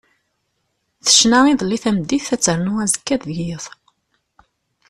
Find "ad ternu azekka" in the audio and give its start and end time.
2.35-3.15